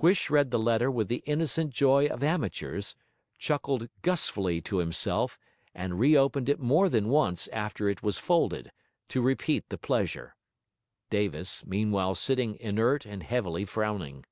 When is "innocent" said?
1.26-1.70